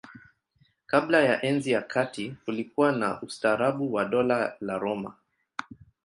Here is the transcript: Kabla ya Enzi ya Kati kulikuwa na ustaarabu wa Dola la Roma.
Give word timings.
Kabla 0.87 1.21
ya 1.23 1.41
Enzi 1.41 1.71
ya 1.71 1.81
Kati 1.81 2.35
kulikuwa 2.45 2.91
na 2.91 3.21
ustaarabu 3.21 3.93
wa 3.93 4.05
Dola 4.05 4.55
la 4.61 4.77
Roma. 4.77 5.13